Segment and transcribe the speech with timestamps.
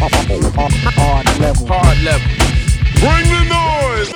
[0.00, 1.66] Hard level.
[1.66, 2.28] Hard level.
[3.00, 4.14] Bring the noise.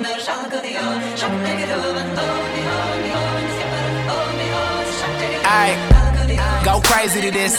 [0.00, 0.92] Biner şalkılıyor.
[1.20, 1.78] Şak tekrar
[5.44, 5.78] Aight,
[6.64, 7.54] go crazy to this.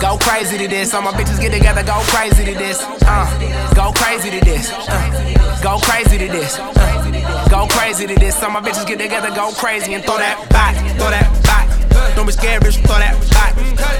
[0.00, 0.94] Go crazy to this.
[0.94, 2.82] All my bitches get together, go crazy to this.
[3.06, 3.26] Uh,
[3.74, 4.70] go crazy to this.
[4.72, 6.58] Uh, go crazy to this.
[6.58, 8.42] Uh, go crazy to this.
[8.42, 11.68] All my bitches get together, go crazy and throw that back, throw that back.
[12.16, 13.54] Don't be scared, bitch, throw that back.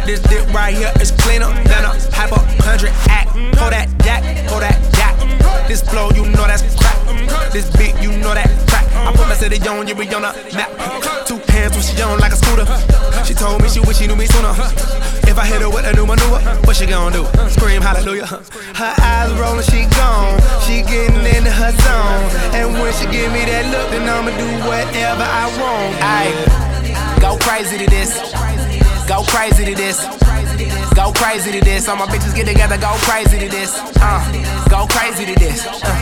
[0.07, 3.29] This dick right here is cleaner than a hypochondriac.
[3.59, 5.15] Hold that jack, hold that jack.
[5.69, 6.99] This flow, you know that's crack.
[7.52, 8.87] This beat, you know that crack.
[8.93, 10.71] I put my city on, you be on the map.
[11.27, 12.66] Two hands when she on like a scooter.
[13.24, 14.52] She told me she wish she knew me sooner.
[15.32, 17.24] If I hit her with a new maneuver, what she gon' do?
[17.48, 18.29] Scream hallelujah.
[18.76, 20.37] Her eyes rolling, she gone.
[20.60, 22.29] She getting into her zone.
[22.52, 25.96] And when she give me that look, then I'ma do whatever I want.
[26.04, 26.37] Ayy,
[27.16, 28.12] go crazy to this.
[29.09, 30.04] Go crazy to this.
[30.92, 31.88] Go crazy to this.
[31.88, 33.80] All my bitches get together, go crazy to this.
[34.04, 34.20] Uh,
[34.68, 35.64] go crazy to this.
[35.64, 35.96] Uh,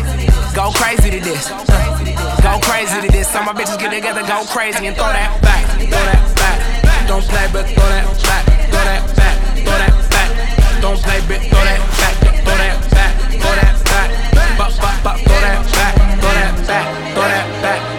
[0.58, 1.46] go crazy to this.
[1.55, 3.30] Uh, go crazy to this.
[3.38, 7.06] All my bitches get together, go crazy and throw that back, throw that back.
[7.06, 10.82] Don't play, but throw that back, throw that back, throw that back.
[10.82, 14.58] Don't play, bitch, throw that back, throw that back, throw that back.
[14.58, 17.89] Bop, bop, bop, throw that back, throw that back, throw that back.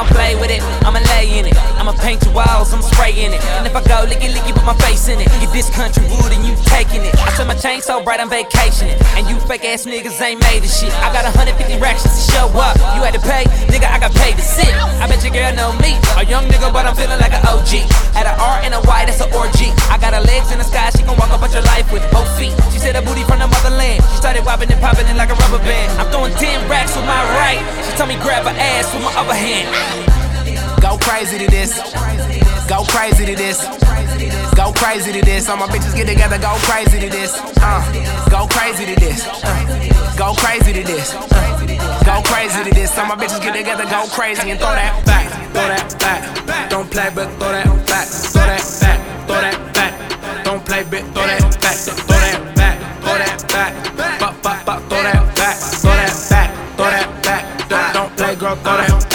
[0.00, 1.52] Don't play with it, I'ma lay in it.
[1.76, 3.42] I'ma paint your walls, I'm spraying it.
[3.60, 5.28] And if I go licky licky, put my face in it.
[5.44, 7.12] Get this country wood and you taking it.
[7.20, 8.96] I turn my chain so bright, I'm vacationing.
[9.20, 10.92] And you fake ass niggas ain't made of shit.
[11.04, 12.80] I got 150 racks just to show up.
[12.96, 14.72] You had to pay, nigga, I got paid to sit.
[14.72, 16.00] I bet your girl know me.
[16.16, 17.84] A young nigga, but I'm feeling like an OG.
[18.16, 19.68] At an R and a Y, that's an orgy.
[19.92, 22.28] I got her legs in the sky, she can walk up your life with both
[22.40, 22.56] feet.
[22.72, 24.00] She said her booty from the motherland.
[24.12, 25.92] She started wobbling and popping it like a rubber band.
[26.00, 27.60] I'm throwing 10 racks with my right.
[27.84, 29.89] She told me grab her ass with my other hand.
[30.80, 31.76] Go crazy to this.
[32.68, 33.60] Go crazy to this.
[34.54, 35.48] Go crazy to this.
[35.48, 37.34] All my bitches get together, go crazy to this.
[37.60, 37.82] Uh,
[38.30, 39.26] go crazy to this.
[39.44, 41.14] Uh, go crazy to this.
[41.14, 42.96] Uh, go crazy to this.
[42.98, 46.70] All my bitches get together, go crazy and throw that back, throw that back.
[46.70, 50.44] Don't play, but throw that back, throw that back, throw that back.
[50.44, 54.20] Don't play, but throw that back, throw that back, throw that back.
[54.20, 57.94] Bop, bop, bop, throw that back, throw that back, throw that back.
[57.94, 59.09] Don't play, girl, throw that back,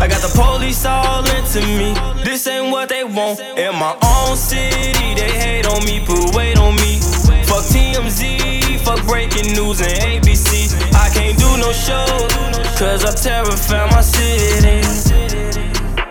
[0.00, 1.92] I got the police all into me.
[2.22, 3.40] This ain't what they want.
[3.40, 7.00] In my own city, they hate on me, put weight on me.
[7.50, 10.70] Fuck TMZ, fuck breaking news and ABC.
[10.94, 12.30] I can't do no shows,
[12.78, 14.86] cause I terrified my city.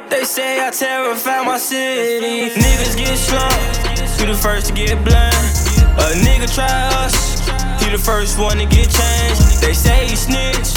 [0.10, 2.52] They say I terrify my city.
[2.60, 5.36] Niggas get slumped, you the first to get blind.
[5.96, 6.68] A nigga try
[7.06, 7.40] us,
[7.82, 9.62] he the first one to get changed.
[9.62, 10.76] They say he snitch,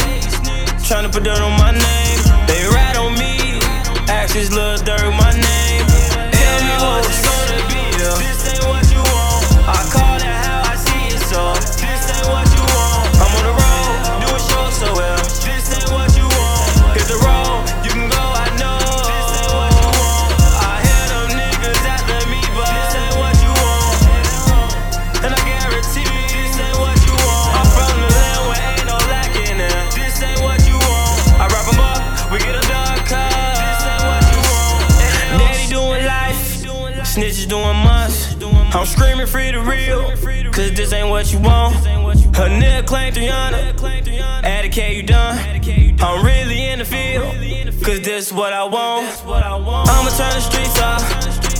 [0.87, 2.10] tryna put dirt on my name.
[4.31, 5.50] Ask his little dirt my name.
[38.91, 40.03] Screaming free the real,
[40.51, 41.75] cause this ain't what you want.
[42.37, 43.81] Her nigga claim 300,
[44.45, 45.39] at a K you done.
[46.01, 47.33] I'm really in the field,
[47.85, 49.07] cause this what I want.
[49.25, 51.01] I'ma turn the streets up,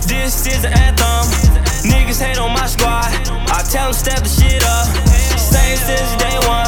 [0.07, 1.23] this is the anthem.
[1.89, 3.07] Niggas hate on my squad,
[3.49, 4.87] I tell them step the shit up.
[5.39, 6.67] Same since day one,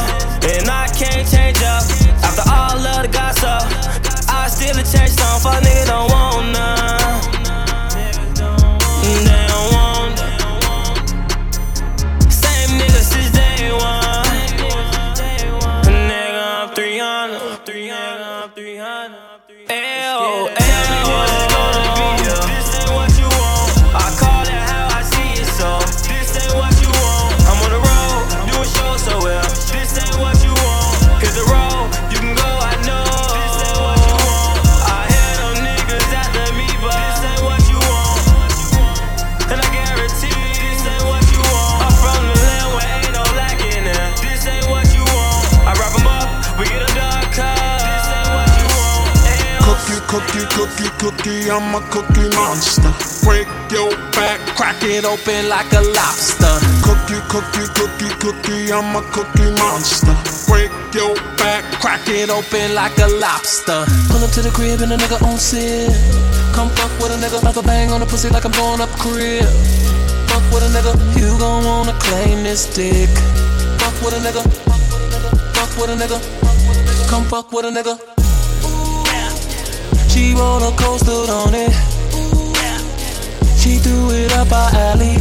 [0.50, 1.83] and I can't change up.
[2.24, 3.68] After all of the gossip,
[4.30, 5.42] I still a change some.
[5.42, 7.03] Fuck nigga don't want none.
[17.58, 20.62] 300, 300, 300, 300.
[50.54, 52.94] Cookie, cookie, I'm a cookie monster.
[53.26, 56.62] Break your back, crack it open like a lobster.
[56.86, 60.14] Cookie, cookie, cookie, cookie, I'm a cookie monster.
[60.46, 63.84] Break your back, crack it open like a lobster.
[64.14, 65.90] Pull up to the crib and a nigga on sit.
[66.54, 68.94] Come fuck with a nigga, like a bang on the pussy like I'm going up
[69.02, 69.50] crib.
[70.30, 73.10] Fuck with a nigga, you gon' wanna claim this dick.
[73.82, 74.46] Fuck with a nigga,
[75.58, 78.23] fuck with a nigga, come fuck with a nigga.
[80.24, 81.74] She roller coastered on it.
[83.60, 85.18] She threw it up our alley.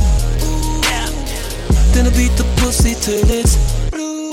[1.93, 3.57] Then I beat the pussy till it's
[3.91, 4.31] blue.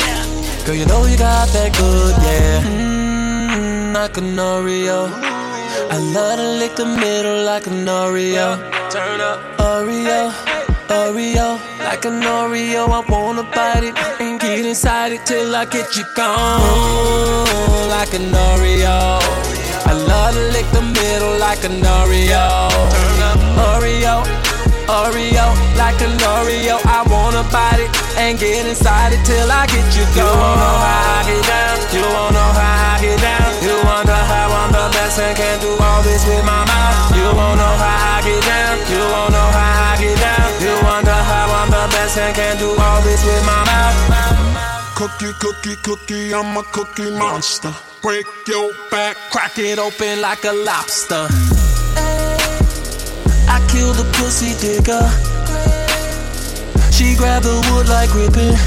[0.66, 2.62] Girl, you know you got that good, yeah.
[2.62, 5.10] Mmm, like an Oreo.
[5.90, 8.58] I love to lick the middle like an Oreo.
[8.92, 10.32] Turn up, Oreo.
[10.90, 15.96] Oreo, like an Oreo, I wanna bite it and get inside it till I get
[15.96, 16.62] you gone.
[17.90, 19.20] Like an Oreo,
[19.90, 22.46] I love to lick the middle like an Oreo.
[23.58, 24.22] Oreo,
[24.86, 25.48] Oreo,
[25.82, 30.06] like an Oreo, I wanna bite it and get inside it till I get you
[30.14, 30.30] gone.
[30.30, 31.76] You wanna know how I get down?
[31.90, 33.50] You wanna know how I get down?
[33.66, 37.18] You wonder how I'm the best and can do all this with my mouth.
[37.18, 38.78] You wanna know how I get down?
[38.94, 40.50] You wanna know how I get down?
[40.62, 44.19] You wonder how I'm the best and can do all this with my mouth.
[45.00, 47.74] Cookie, cookie, cookie, I'm a cookie monster.
[48.02, 51.26] Break your back, crack it open like a lobster.
[53.48, 55.08] I killed the pussy digger.
[56.92, 58.58] She grabbed the wood like gripping.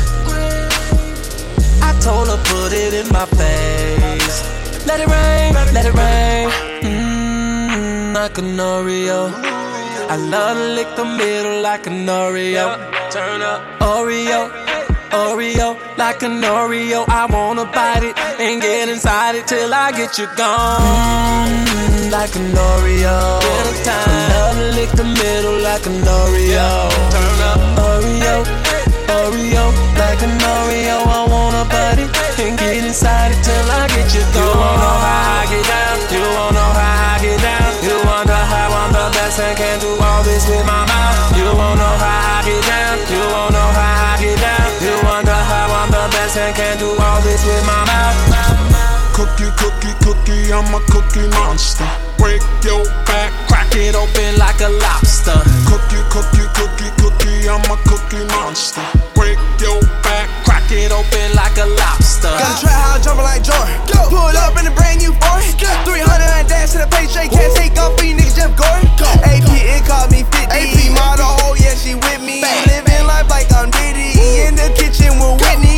[1.82, 4.86] I told her put it in my face.
[4.86, 6.48] Let it rain, let it rain.
[6.80, 9.30] Mmm, like an Oreo.
[10.08, 12.78] I love to lick the middle like an Oreo.
[13.10, 14.71] Turn up, Oreo.
[15.12, 20.16] Oreo, like an Oreo, I wanna bite it and get inside it till I get
[20.16, 21.52] you gone.
[21.66, 24.30] Mm, like an Oreo, dinner time.
[24.32, 26.68] Love lick the middle like an Oreo.
[27.12, 27.60] Turn up,
[27.92, 28.36] Oreo,
[29.20, 29.64] Oreo,
[30.00, 34.24] like an Oreo, I wanna bite it and get inside it till I get you
[34.32, 34.48] gone.
[34.48, 35.96] You wanna know how I get down?
[36.08, 37.21] You wanna know how I
[49.42, 51.82] Cookie, cookie, cookie, I'm a cookie monster.
[52.14, 55.34] Break your back, crack it open like a lobster.
[55.66, 58.86] Cookie, cookie, cookie, cookie, I'm a cookie monster.
[59.18, 62.30] Break your back, crack it open like a lobster.
[62.30, 63.74] Gotta try how I'm jumping like Jordan.
[64.14, 65.42] Pull up in a brand new foreign.
[65.58, 66.06] 300
[66.38, 67.34] and dash to the paycheck.
[67.34, 68.86] Can't take off for you niggas, Jeff Gordon.
[69.26, 70.54] AP, it called me 50.
[70.54, 72.46] AP, model, oh yeah, she with me.
[72.70, 74.14] Living life like I'm Diddy.
[74.46, 75.71] In the kitchen with Whitney.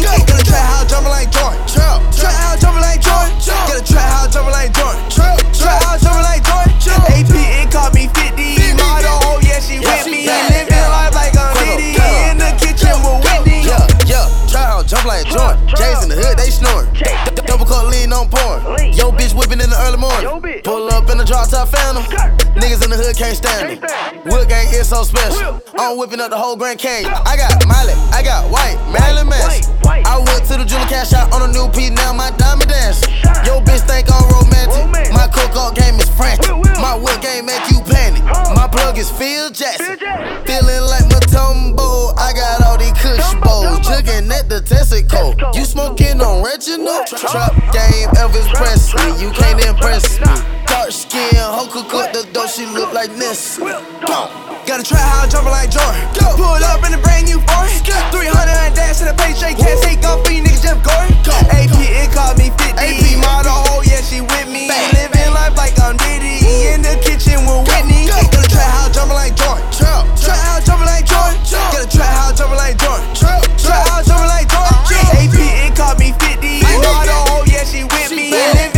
[19.35, 20.62] Whipping in the early morning.
[20.62, 22.05] Pull up in the drop top phantom.
[23.14, 24.33] Niggas in the hood can't stand them.
[24.33, 25.62] Wood gang is so special.
[25.78, 27.12] I'm whipping up the whole Grand Canyon.
[27.26, 29.73] I got Miley, I got White, Marilyn Manson.
[29.85, 33.12] I went to the jeweler cash out on a new P, now my diamond dancing.
[33.47, 35.12] Yo, bitch think I'm romantic.
[35.12, 36.50] My cook up game is frantic.
[36.80, 38.25] My wood game make you panic.
[38.54, 39.99] My plug is Phil Jackson.
[40.47, 42.16] Feeling like Mutombo.
[42.18, 43.80] I got all these kush bowls.
[43.87, 45.35] Jugging at the Texaco.
[45.54, 47.06] You smoking on Reginald?
[47.06, 49.23] Trap game, Elvis Presley.
[49.23, 50.26] You can't impress me.
[50.66, 52.47] Dark skin, hoe cook the dough.
[52.47, 53.68] She look like Nestle.
[54.00, 54.32] Go.
[54.64, 56.00] Gotta try how I'm jumping like Jordan.
[56.40, 57.68] Pull up in a brand new foreign.
[57.84, 59.61] 300 and dash to the paycheck.
[59.61, 61.12] Can't take off for you niggas, Jeff Gordon.
[61.52, 62.80] AP, it called me 50.
[62.80, 64.73] AP, model, oh yeah, she with me.
[64.96, 66.40] Living life like I'm Diddy.
[66.73, 68.08] In the kitchen with Whitney.
[68.08, 69.68] Gotta try how I'm jumping like Jordan.
[70.16, 71.37] Try how I'm jumping like Jordan.
[71.52, 73.04] Gotta try how I'm jumping like Jordan.
[73.12, 73.37] Try
[73.84, 74.80] how I'm jumping like Jordan.
[75.12, 76.64] AP, it called me 50.
[76.80, 78.32] Model, oh yeah, she with me.
[78.32, 78.74] Living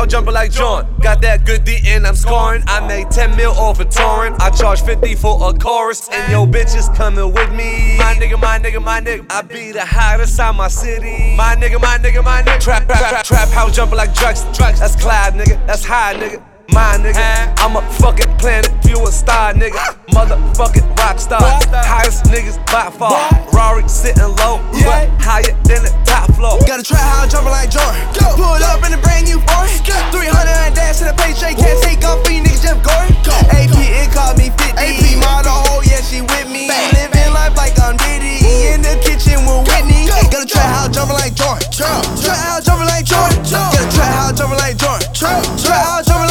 [0.00, 0.86] Trap, jumping like John.
[1.02, 2.62] Got that good D and I'm scoring.
[2.66, 4.34] I made 10 mil off a touring.
[4.40, 6.08] I charge 50 for a chorus.
[6.10, 7.98] And yo, bitches coming with me.
[7.98, 9.26] My nigga, my nigga, my nigga.
[9.28, 11.36] I be the hottest out my city.
[11.36, 12.60] My nigga, my nigga, my nigga.
[12.60, 14.42] Trap, trap, trap, trap, how jumping like drugs.
[14.56, 15.66] Drugs, that's Clyde, nigga.
[15.66, 16.49] That's high, nigga.
[16.72, 19.78] My nigga, I'm a fucking planet, you a star, nigga.
[20.14, 21.42] Motherfucking rock star,
[21.82, 23.18] highest niggas by far.
[23.52, 26.58] Rari sitting low, but higher than the top floor.
[26.66, 27.98] Gotta try how I'm jumping like Jordan.
[28.38, 29.70] Pull up in a brand new foreign.
[30.14, 31.58] 300 and dash to the paycheck.
[31.58, 33.18] Can't take off for you niggas, Jeff Gordon.
[33.50, 34.78] AP, it called me 50.
[34.78, 36.70] AP, model, oh yeah, she with me.
[36.70, 38.46] Living life like I'm Diddy.
[38.70, 40.06] In the kitchen with Whitney.
[40.06, 41.66] Gotta try how I'm jumping like Jordan.
[41.74, 43.42] Try how I'm jumping like Jordan.
[43.50, 43.90] Gotta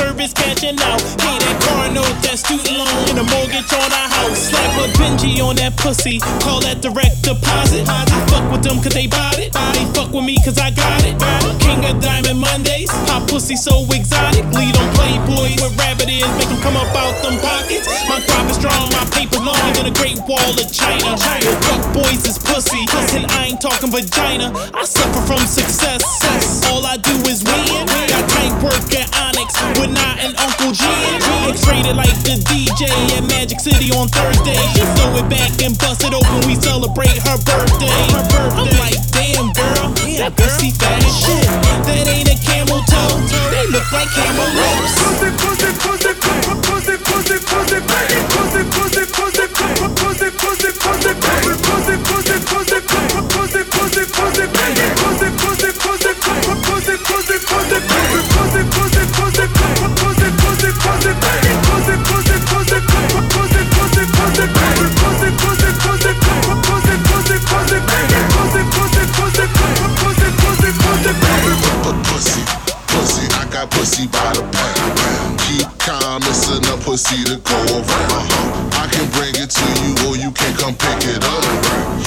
[0.00, 0.98] Service cashing out.
[1.20, 4.48] Pay that car note, that student loan, a mortgage on our house.
[4.48, 7.84] Slap a Benji on that pussy, call that direct deposit.
[7.84, 9.52] I fuck with them cause they bought it.
[9.76, 11.20] They fuck with me cause I got it.
[11.60, 14.48] King of Diamond Mondays, hot pussy so exotic.
[14.56, 17.88] Lead on Playboys where rabbit is, make them come up out them pockets.
[18.08, 21.20] My crop is strong, my paper longer than a great wall of China.
[21.68, 24.48] Fuck boys is pussy, and I ain't talking vagina.
[24.72, 26.00] I suffer from success.
[26.72, 27.84] All I do is win.
[27.84, 31.20] We got tank work at Onyx with not an Uncle Jim.
[31.50, 32.86] X-rated like the DJ
[33.16, 34.58] at Magic City on Thursday.
[34.74, 36.46] She throw it back and bust it open.
[36.46, 38.02] We celebrate her birthday.
[38.56, 39.90] I'm like, damn girl,
[40.20, 41.46] that pussy fat as shit.
[41.86, 43.18] That ain't a camel toe.
[43.50, 44.94] They look like camel lips.
[45.00, 51.29] Pussy, pussy, pussy, pussy, pussy, pussy, pussy, pussy, pussy, pussy, pussy, pussy, pussy, pussy,
[77.00, 78.28] pussy to go around.
[78.76, 81.44] I can bring it to you or you can come pick it up.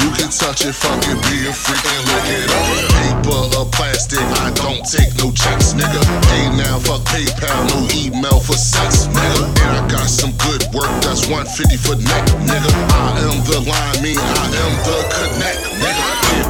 [0.01, 2.65] You can touch it, fuck it, be a freak and lick it up.
[3.01, 6.01] Paper or plastic, I don't take no checks, nigga.
[6.29, 9.41] Hey now, fuck PayPal, no email for sex, nigga.
[9.65, 12.71] And I got some good work, that's 150 for neck, nigga.
[12.93, 15.72] I am the line, me, I am the connect,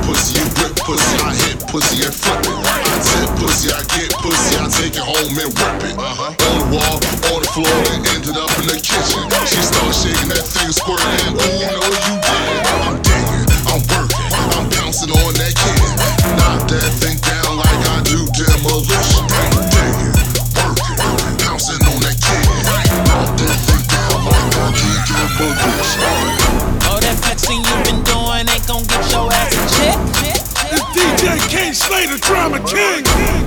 [0.06, 2.58] pussy, you grip pussy, I hit pussy and flip it.
[2.64, 5.96] I tip pussy, I get pussy, I take it home and rip it.
[5.96, 6.36] Uh-huh.
[6.36, 6.98] On the wall,
[7.32, 9.24] on the floor, and ended up in the kitchen.
[9.48, 12.64] She started shaking that thing, squirting, oh no, you did.
[12.84, 15.92] I'm digging, I'm working, I'm bouncing on that kid.
[16.36, 19.24] Knock that thing down like I do demolition.
[19.72, 20.16] Digging,
[20.58, 22.44] working, bouncing on that kid.
[23.08, 26.33] Knock that thing down like I do demolition.
[31.24, 33.00] DJ King Slater, Drama King.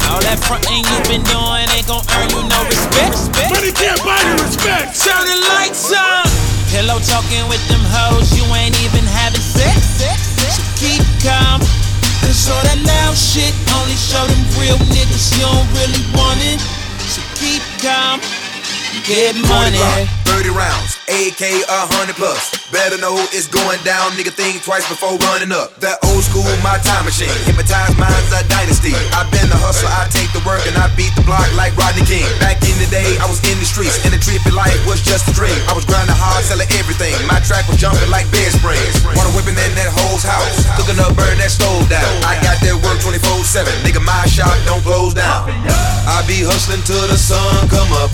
[0.09, 3.29] All that frontin' you been doing ain't gon' earn you no respect.
[3.53, 4.97] But he can't buy you respect.
[4.97, 6.25] Turn the lights on.
[6.73, 10.01] Pillow talking with them hoes, you ain't even having sex.
[10.01, 11.61] So keep calm.
[12.25, 16.65] Cause all that loud shit only show them real niggas you don't really want it.
[17.13, 18.25] So keep calm.
[19.05, 19.77] Get money.
[20.25, 21.39] 30 rounds, AK
[21.71, 22.51] a hundred plus.
[22.75, 24.35] Better know it's going down, nigga.
[24.35, 25.71] Think twice before running up.
[25.79, 27.31] That old school, my time machine.
[27.47, 28.91] Hypnotize minds, a dynasty.
[29.15, 32.03] I've been the hustler, I take the work, and I beat the block like Rodney
[32.03, 32.27] King.
[32.43, 35.31] Back in the day, I was in the streets, and the trippy life was just
[35.31, 35.55] a dream.
[35.71, 37.15] I was grinding hard, selling everything.
[37.31, 38.99] My track was jumping like bed springs.
[39.15, 40.67] Water whipping in that hoe's house.
[40.75, 42.11] Cooking up, burn that stove down.
[42.27, 43.71] I got that work 24 7.
[43.87, 45.47] Nigga, my shop don't close down.
[46.11, 48.11] I be hustling till the sun come up.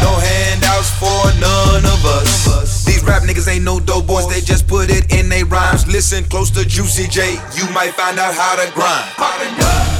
[0.00, 2.84] No handouts for none of us.
[2.84, 5.86] These rap niggas ain't no dope boys, they just put it in they rhymes.
[5.86, 9.08] Listen close to Juicy J, you might find out how to grind.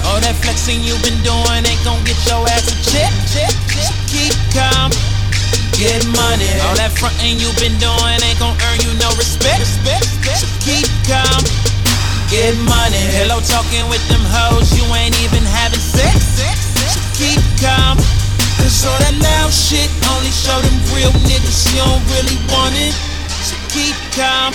[0.06, 3.12] All that flexing you been doing ain't gon' get your ass a check.
[3.72, 4.92] So keep calm.
[5.80, 6.46] Get money.
[6.68, 9.64] All that frontin' you been doing ain't gon' earn you no respect.
[9.66, 11.42] So keep calm.
[12.30, 13.02] Get money.
[13.18, 16.38] Hello talking with them hoes, you ain't even having sex.
[16.78, 18.21] So keep calm.
[18.62, 22.94] Cause all that loud shit only show them real niggas you don't really want it.
[23.42, 24.54] So keep calm.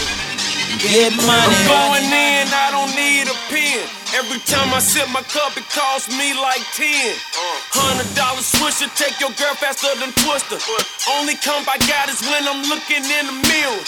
[0.79, 1.35] Get money.
[1.35, 3.83] I'm going in, I don't need a pen.
[4.15, 6.87] Every time I sip my cup, it costs me like 10.
[7.75, 10.55] Hundred dollar swisher, take your girl faster than Twister.
[11.11, 13.81] Only comp I got is when I'm looking in the mirror.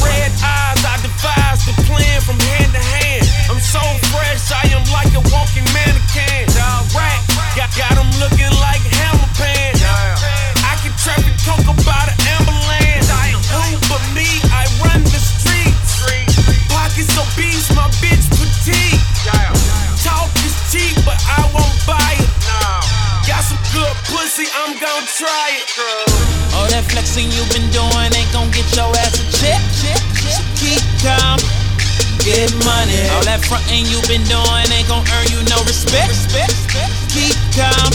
[0.00, 3.28] Red eyes, I devise the plan from hand to hand.
[3.52, 6.48] I'm so fresh, I am like a walking mannequin.
[6.96, 7.20] Rack,
[7.52, 8.80] got, got them looking like
[25.66, 29.58] All that flexing you've been doing ain't gon' get your ass a check.
[29.74, 31.42] So keep calm.
[32.22, 33.02] Get money.
[33.10, 36.14] All that frontin' you've been doing ain't gon' earn you no respect.
[37.10, 37.90] Keep calm.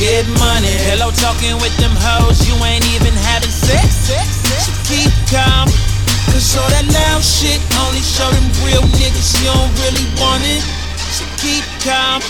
[0.00, 0.72] Get money.
[0.88, 4.08] Hello talking with them hoes, you ain't even having sex.
[4.08, 5.68] So keep calm.
[6.32, 10.64] Cause all that loud shit only show them real niggas you don't really want it.
[11.12, 12.24] So keep calm.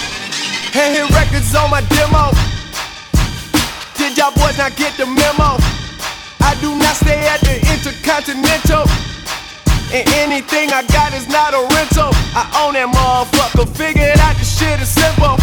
[0.74, 2.57] Hit records on my demo.
[4.08, 5.60] Did y'all boys not get the memo?
[6.40, 8.88] I do not stay at the Intercontinental.
[9.92, 12.08] And anything I got is not a rental.
[12.32, 13.68] I own that motherfucker.
[13.76, 15.36] Figured out the shit is simple.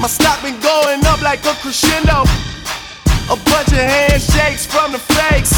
[0.00, 2.24] My stock been going up like a crescendo.
[3.28, 5.52] A bunch of handshakes from the fakes.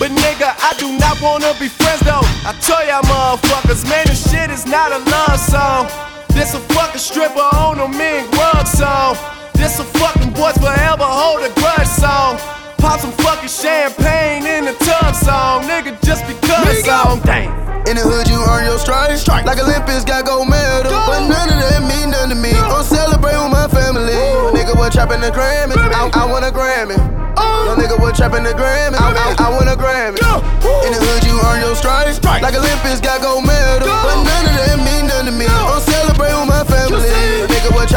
[0.00, 2.24] But nigga, I do not wanna be friends though.
[2.48, 5.92] I tell y'all motherfuckers, man, this shit is not a love song.
[6.32, 9.41] This a fucking stripper on a mean grub song.
[9.62, 12.34] This a fucking boys forever hold a grudge song.
[12.82, 17.22] Pop some fucking champagne in the tub song, nigga, just because song.
[17.22, 17.46] Dang.
[17.86, 19.22] In the hood, you earn your stripes.
[19.30, 20.90] Like Olympics, got gold medal.
[20.90, 22.50] But none of that mean nothing to me.
[22.58, 24.18] Gon' celebrate with my family.
[24.50, 25.78] Nigga, what trapping the Grammy?
[25.78, 26.98] I, I want a Grammy.
[27.38, 28.98] Yo, nigga, what trapping the Grammy?
[28.98, 30.18] I, I, I want a Grammy.
[30.82, 32.18] In the hood, you earn your stripes.
[32.26, 33.86] Like Olympics, got gold medal.
[33.86, 34.26] But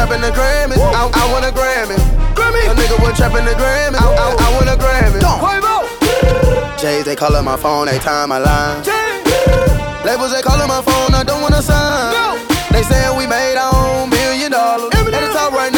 [0.06, 0.78] trapping the Grammy?
[0.78, 1.98] I, I want a Grammy.
[2.66, 3.98] Yo, nigga, what trapping the Grammy?
[3.98, 5.20] I, I, I want a Grammy.
[6.78, 8.84] J's, they callin' my phone, they time my line.
[10.04, 12.12] Labels, they callin' my phone, I don't wanna sign.
[12.14, 12.38] No.
[12.70, 14.94] They sayin' we made our own million dollars.
[14.94, 15.72] At the top right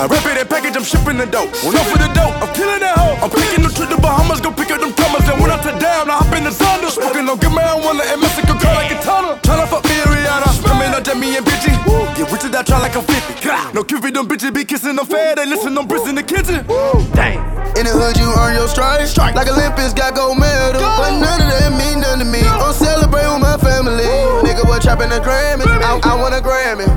[0.00, 1.52] I rip it and package, I'm shipping the dope.
[1.60, 3.20] When I'm for the dope, I'm killing that hoe.
[3.20, 5.28] I'm picking the trip to Bahamas, go pick up them comers.
[5.28, 6.88] And when I touch down, I hop in the thunder.
[6.88, 9.36] Smoking on good marijuana in Mexico, girl like a tunnel.
[9.44, 10.56] Tryna fuck me and Rihanna.
[10.56, 11.76] Screaming out Demi and Bitchy.
[12.16, 13.76] Get rich as I try like I'm 50.
[13.76, 15.36] No Cupid, them bitches be kissing them fair.
[15.36, 16.64] They listen, them bricks in the kitchen.
[17.12, 17.36] Dang.
[17.76, 19.12] In the hood, you earn your stripes.
[19.20, 20.80] Like Olympics, got gold medal.
[20.80, 22.40] But none of that mean nothing to me.
[22.40, 24.08] Gon' celebrate with my family.
[24.42, 25.68] Nigga, what trapping the Grammy?
[25.68, 26.88] I, I want a Grammy.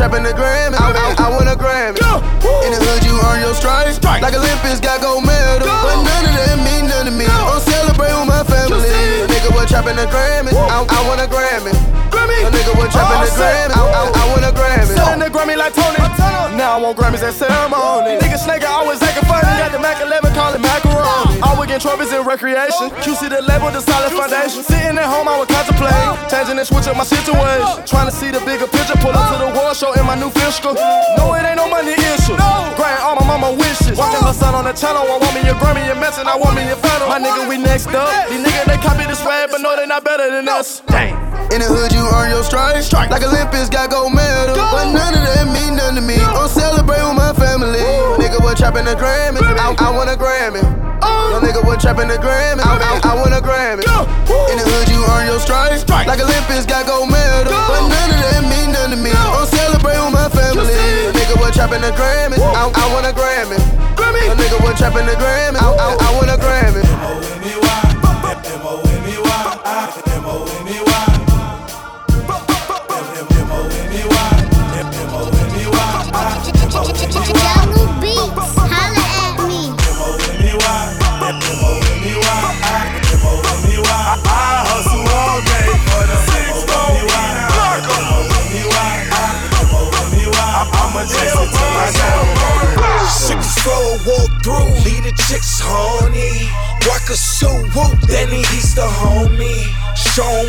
[0.00, 0.80] Yo, nigga, what trapping the Grammy?
[0.80, 2.00] I, I, I want a Grammy.
[2.64, 4.00] In the hood, you earn your stripes.
[4.00, 5.68] Like Olympics, got gold medal.
[5.68, 7.28] But none of that mean nothing to me.
[7.28, 8.88] Gon' celebrate with my family.
[9.28, 10.56] Nigga, what trapping the Grammy?
[10.56, 11.76] I, I want a Grammy.
[12.16, 13.76] Yo, nigga, what trapping the oh, Grammy?
[13.76, 14.96] I, I, I want a Grammy.
[14.96, 16.00] Selling the Grammy like Tony.
[16.56, 18.16] Now I want Grammys at ceremony.
[18.20, 19.44] Nigga snake I always acting funny.
[19.60, 20.29] Got the Mac 11, call it macaroni.
[21.42, 22.92] I would get trophies in recreation.
[23.00, 24.62] QC the label, the solid foundation.
[24.62, 25.92] Sitting at home, I would contemplate.
[26.28, 27.64] Changing and switching my situation.
[27.88, 28.96] Trying to see the bigger picture.
[29.00, 30.74] Pull up to the war show in my new fiscal.
[31.16, 32.36] No, it ain't no money issue.
[32.76, 33.96] Grant all my mama wishes.
[33.96, 35.02] Watching her son on the channel.
[35.04, 36.28] I want me a Grammy and Messin.
[36.28, 37.08] I want me a Phantom.
[37.08, 38.08] My nigga, we next up.
[38.28, 40.80] These niggas, they copy the swag, but no, they not better than us.
[40.92, 41.16] Dang.
[41.50, 42.92] In the hood, you earn your stripes.
[42.92, 44.54] Like Olympics, got gold medal.
[44.54, 46.16] But none of that mean nothing to me.
[46.36, 47.82] Gon' celebrate with my family.
[48.22, 49.42] Nigga, what trapping the Grammy?
[49.42, 50.62] I, I want a Grammy.
[51.30, 52.58] Yo, nigga, what trapping the Grammy?
[52.58, 53.86] I, I, I want a Grammy.
[54.50, 55.86] In the hood, you earn your stripes.
[55.86, 57.46] Like Olympics, got gold medal.
[57.46, 59.14] But none of that mean nothing to me.
[59.14, 60.74] Gon' celebrate with my family.
[61.14, 62.34] Nigga, what trapping the Grammy?
[62.42, 63.62] I, I want a Grammy.
[64.26, 65.54] Yo, nigga, what trapping the Grammy?
[65.54, 66.82] I, I, I want a Grammy.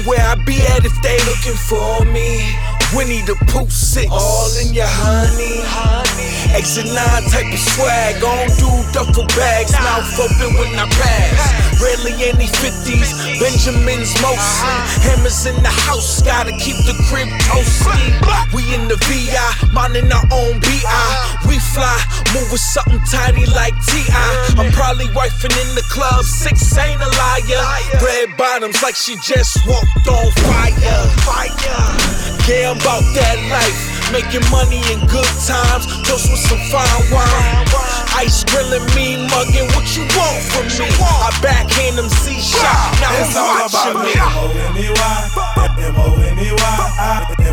[0.06, 2.56] Where I be at if they looking for me.
[2.95, 5.63] Winnie the Pooh six, all in your honey.
[5.63, 6.12] Honey.
[6.51, 11.39] Exit nine type of swag, on do duffel bags, mouth open when I pass.
[11.80, 14.36] Rarely any 50s, Benjamins mostly.
[14.36, 15.08] Uh-huh.
[15.08, 18.12] Hammers in the house, gotta keep the crib toasty.
[18.51, 20.84] We in the VI, minding our own BI.
[20.84, 21.47] Uh-huh.
[21.47, 21.95] We fly,
[22.36, 24.60] move with something tiny like T.I.
[24.60, 27.63] I'm probably wifing in the club, six ain't a liar.
[28.04, 31.08] Red bottoms like she just walked on fire.
[31.23, 32.21] Fire.
[32.49, 33.80] Yeah, I'm about that life.
[34.12, 37.63] Making money in good times, toast with some fine wine.
[38.19, 40.91] Ice grilling me, mugging what you want from me.
[40.99, 42.67] I backhand them C shot,
[42.99, 44.19] now It's who's all watching about me?
[44.19, 45.15] M-O-N-E-Y,
[45.95, 46.75] M-O-N-E-Y,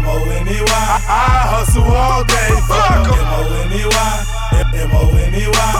[0.02, 0.82] M-O-N-E-Y.
[1.06, 2.74] I hustle all day the
[3.22, 4.26] M-O-N-E-Y,
[4.82, 5.70] M-O-N-E-Y,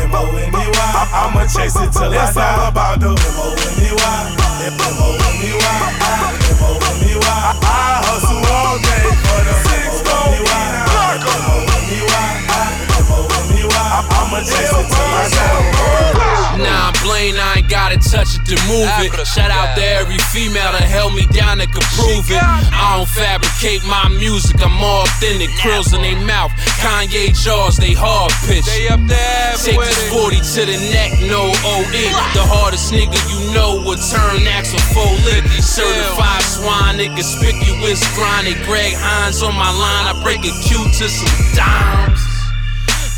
[0.00, 0.90] M-O-N-E-Y.
[1.12, 2.08] I'ma chase it till.
[2.08, 4.16] It's all about the M-O-N-E-Y,
[4.64, 6.45] M-O-N-E-Y.
[14.46, 16.86] I'ma chase it I die.
[17.06, 19.14] Blaine, I ain't gotta touch it to move it.
[19.26, 22.42] Shout out to every female that held me down that could prove it.
[22.42, 25.50] I don't fabricate my music, I'm all authentic.
[25.62, 26.50] Krills in they mouth,
[26.82, 28.66] Kanye jaws, they hard pitch.
[28.66, 32.04] They up there, Take this 40 to the neck, no OE.
[32.34, 35.46] The hardest nigga you know will turn axle full lick.
[35.62, 38.50] Certified swine, nigga, conspicuous grind.
[38.66, 42.15] Greg Hines on my line, I break a Q to some dimes.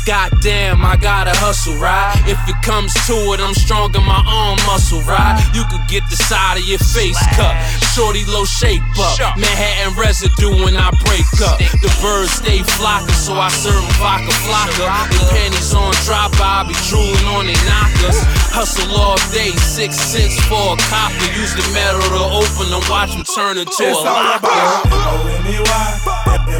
[0.05, 2.15] Goddamn, I gotta hustle, right?
[2.25, 5.37] If it comes to it, I'm strong in my arm muscle, right?
[5.53, 7.53] You could get the side of your face cut.
[7.93, 9.37] Shorty low shape up.
[9.37, 11.61] Manhattan residue when I break up.
[11.85, 14.89] The birds stay flocking, so I serve them vodka flocka.
[15.13, 18.17] The panties on drop, I be drooling on they knockers.
[18.49, 21.29] Hustle all day, six cents for a copper.
[21.37, 24.49] Use the metal to open and watch them turn into a It's all locker.
[24.89, 25.85] M-O-N-E-Y,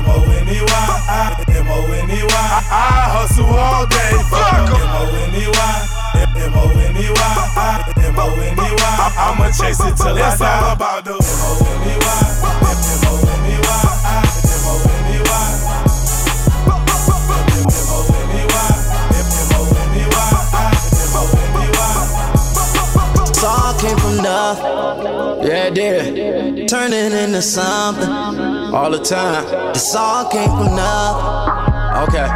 [0.05, 0.85] M-O-N-E-Y,
[1.49, 2.45] M-O-N-E-Y.
[2.69, 4.75] I hustle all day, fuck 'em.
[4.75, 5.77] M-O-N-E-Y,
[6.45, 7.35] M-O-N-E-Y,
[8.05, 8.95] M-O-N-E-Y.
[9.17, 12.21] I'ma chase it till It's all about the M-O-N-E-Y,
[12.73, 13.83] M-O-N-E-Y,
[21.05, 21.89] M-O-N-E-Y.
[23.25, 24.65] This all came from nothing.
[25.47, 26.67] Yeah, it did.
[26.67, 28.09] Turning into something
[28.73, 29.45] all the time.
[29.73, 31.59] This all came from nothing.
[32.03, 32.27] Okay.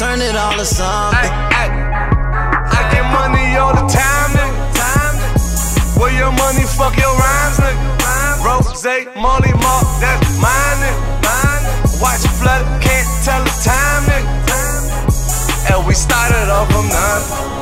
[0.00, 1.28] Turn it all to something.
[1.28, 6.00] I get money all the time, nigga.
[6.00, 8.40] Where your money, fuck your rhymes, nigga.
[8.40, 8.80] Rose,
[9.14, 12.00] Molly, Mark, that's mine, nigga.
[12.00, 15.76] Watch it flood, can't tell the time, nigga.
[15.76, 17.60] And we started off from nothing.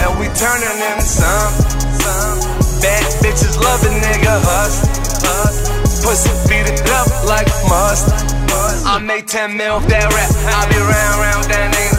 [0.00, 1.68] And we turning into something.
[2.80, 5.83] Bad bitches love a nigga hustle.
[6.04, 8.12] Pussy beat it up like mustard.
[8.84, 10.30] I made 10 mil that rap.
[10.52, 11.96] I be round, round that nigga.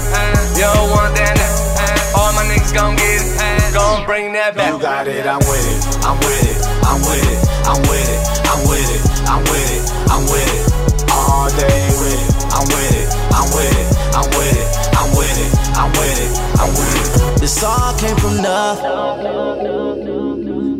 [0.55, 2.13] You don't want that nigga.
[2.13, 3.73] All my niggas gon' get it.
[3.73, 4.71] Gon' bring that back.
[4.71, 8.21] You got it, I'm with it, I'm with it, I'm with it, I'm with it,
[8.45, 10.63] I'm with it, I'm with it, I'm with it.
[11.11, 15.35] All day with it, I'm with it, I'm with it, I'm with it, I'm with
[15.43, 17.41] it, I'm with it, I'm with it.
[17.41, 18.85] This all came from nothing.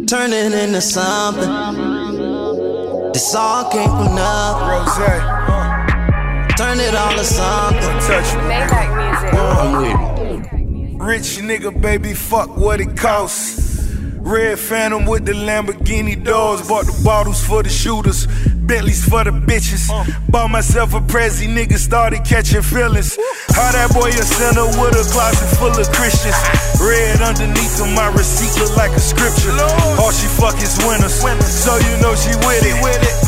[0.05, 2.34] Turning into something.
[3.15, 4.67] This all came from nothing.
[4.67, 4.97] Rose.
[6.57, 7.79] Turn it all to something.
[7.79, 8.41] Touch me.
[8.41, 9.33] Maybach music.
[9.33, 9.61] Uh-huh.
[9.61, 11.01] I'm with it.
[11.01, 13.87] Rich nigga, baby, fuck what it costs.
[14.15, 16.67] Red Phantom with the Lamborghini doors.
[16.67, 18.27] Bought the bottles for the shooters,
[18.65, 19.89] Bentleys for the bitches.
[19.89, 20.01] Uh.
[20.27, 23.13] Bought myself a Prezi, nigga started catching feelings.
[23.53, 26.35] How that boy a sinner with a closet full of Christians.
[26.81, 29.53] Red underneath of my receipt look like a scripture.
[30.01, 32.75] All she fuck is winners, so you know she with it.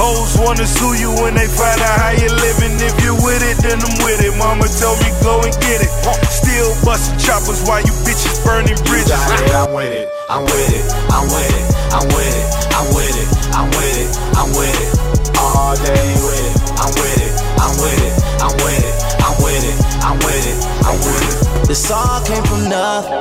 [0.02, 2.73] Hoes wanna sue you when they find out how you living.
[2.82, 4.34] If you with it, then I'm with it.
[4.41, 5.91] Mama told me go and get it.
[6.34, 9.13] Still busting choppers while you bitches burning bridges.
[9.54, 13.32] I'm with it, I'm with it, I'm with it, I'm with it, I'm with it,
[13.56, 14.92] I'm with it, I'm with it.
[15.40, 18.12] All day with it, I'm with it, I'm with it,
[18.44, 18.92] I'm with it,
[19.24, 21.24] I'm with it, I'm with it, I'm with
[21.63, 21.68] it.
[21.70, 23.13] This all came from nothing.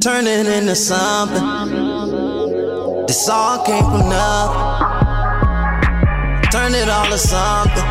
[0.00, 1.46] Turning into something.
[3.06, 4.58] This all came from nothing.
[6.50, 7.84] Turn it all to something.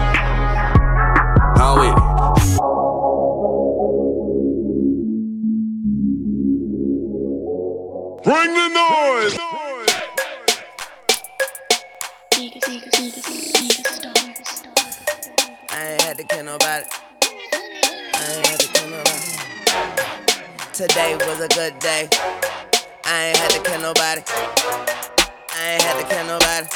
[1.56, 2.13] I'm it.
[8.34, 9.38] Bring the noise.
[15.70, 16.86] I ain't had to kill nobody.
[18.16, 19.30] I ain't had to kill nobody.
[20.74, 22.10] Today was a good day.
[23.06, 24.24] I ain't had to kill nobody.
[25.56, 26.68] I ain't had to kill nobody.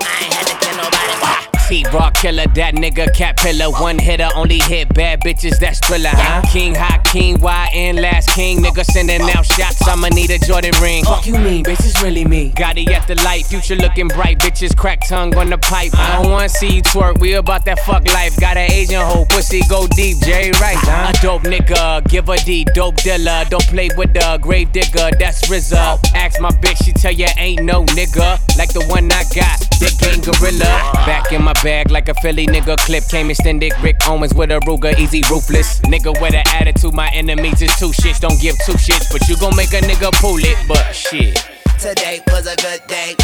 [0.00, 1.49] I ain't had to kill nobody.
[1.70, 3.70] T-Rock killer, that nigga cat pillar.
[3.70, 6.42] One hitter, only hit bad bitches, that's thriller, huh?
[6.50, 8.58] King, hot king, YN, last king.
[8.58, 11.04] Nigga sending out shots, I'ma need a Jordan ring.
[11.04, 12.50] Fuck you mean, bitch, it's really me.
[12.50, 14.40] Gotti at the light, future looking bright.
[14.40, 15.92] Bitches crack tongue on the pipe.
[15.94, 18.36] I don't wanna see you twerk, we about that fuck life.
[18.40, 21.12] Got an Asian hoe, pussy go deep, Jerry Rice, huh?
[21.14, 23.44] A dope nigga, give a D, dope dealer.
[23.48, 26.00] Don't play with the grave digger, that's RZA.
[26.16, 28.40] Ask my bitch, she tell ya ain't no nigga.
[28.58, 30.66] Like the one I got, that gang gorilla.
[31.06, 33.04] Back in my bag like a Philly nigga clip.
[33.08, 35.80] Came extended, Rick Owens with a Ruger, easy ruthless.
[35.80, 38.20] Nigga with an attitude, my enemies is two shits.
[38.20, 40.56] Don't give two shits, but you gon' make a nigga pull it.
[40.66, 41.36] But shit.
[41.78, 43.14] Today was a good day.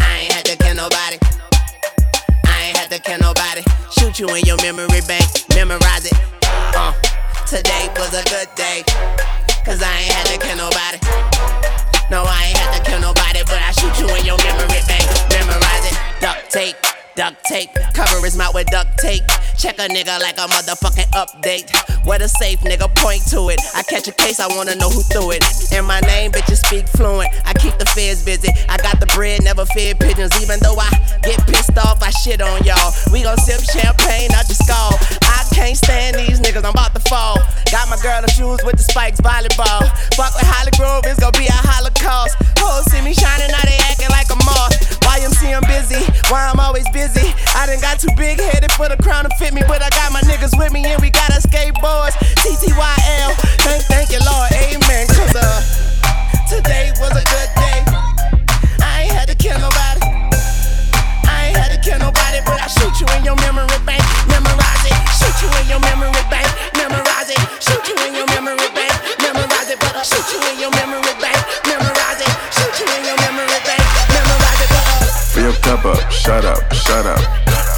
[0.00, 1.18] I ain't had to kill nobody.
[2.46, 3.62] I ain't had to kill nobody.
[3.92, 6.16] Shoot you in your memory bank, memorize it.
[6.74, 6.92] Uh,
[7.46, 8.82] today was a good day.
[9.64, 10.98] Cause I ain't had to kill nobody.
[12.10, 13.07] No, I ain't had to kill nobody,
[17.18, 19.26] Duct tape, cover his mouth with duct tape.
[19.58, 21.66] Check a nigga like a motherfucking update.
[22.06, 23.58] Where the safe nigga point to it.
[23.74, 25.42] I catch a case, I wanna know who threw it.
[25.74, 27.26] And my name, bitches speak fluent.
[27.44, 28.54] I keep the feds busy.
[28.68, 30.30] I got the bread, never fed pigeons.
[30.40, 30.94] Even though I
[31.26, 32.94] get pissed off, I shit on y'all.
[33.10, 34.94] We gon' sip champagne out the skull.
[35.26, 37.42] I can't stand these niggas, I'm about to fall.
[37.74, 39.82] Got my girl the shoes with the spikes, volleyball.
[40.14, 42.38] Fuck with Holly Grove, it's gon' be a holocaust.
[42.62, 44.97] Hoes see me shining, now they acting like a moth.
[45.08, 46.04] YMC, I'm busy.
[46.28, 47.32] Why I'm always busy.
[47.56, 50.12] I done got too big headed for the crown to fit me, but I got
[50.12, 52.12] my niggas with me and we got our skateboards.
[52.44, 53.32] TTYL,
[53.64, 55.08] thank, thank you, Lord, amen.
[55.08, 55.60] Cause uh,
[56.44, 57.80] today was a good day.
[58.84, 60.04] I ain't had to kill nobody.
[61.24, 64.04] I ain't had to kill nobody, but I shoot you in your memory bank.
[64.28, 66.52] Memorize it, shoot you in your memory bank.
[66.76, 68.92] Memorize it, shoot you in your memory bank.
[69.24, 71.07] Memorize it, but I shoot you in your memory
[75.48, 77.18] Fill cup up, shut up, shut up.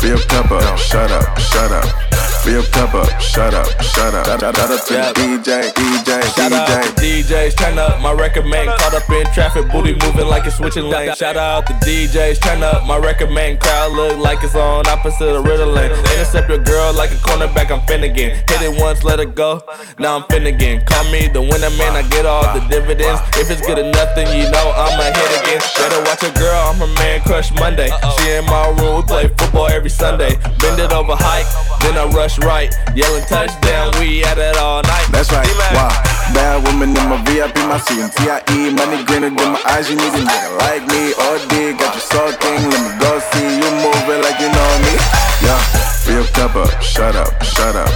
[0.01, 2.11] Fill cup up, shut up, shut up.
[2.43, 4.25] Fill cup up, shut up, shut up.
[4.27, 6.83] Shout out to the DJ, DJ, Shout out DJ.
[6.83, 8.67] to DJs, turn up my record man.
[8.67, 11.19] Caught up in traffic, booty moving like it's switching lanes.
[11.19, 13.59] Shout out to DJs, turn up my record man.
[13.59, 15.91] Crowd look like it's on opposite of Ritalin.
[15.91, 18.31] Intercept your girl like a cornerback, I'm Finnegan.
[18.49, 19.63] Hit it once, let it go.
[19.99, 20.81] Now I'm Finnegan.
[20.87, 23.21] Call me the winner man, I get all the dividends.
[23.37, 25.61] If it's good enough, then you know I'ma hit again.
[25.77, 27.93] Better watch a girl, I'm a man, crush Monday.
[28.17, 30.35] She in my room, we play football every Sunday.
[30.59, 31.47] Bend it over hike,
[31.85, 32.73] then I rush right.
[32.97, 35.07] Yelling touchdown, we at it all night.
[35.13, 35.47] That's right,
[35.77, 35.93] wow.
[36.33, 38.73] Bad woman in my VIP, my CMTIE.
[38.73, 41.13] Money greener than my eyes, you need a nigga like me.
[41.13, 44.97] OD, got you sulking, let me go see you moving like you know me.
[45.45, 45.61] Yeah,
[46.01, 47.93] fill cup up, shut up, shut up.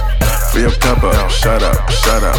[0.53, 2.37] Fill cup up, shut up, shut up.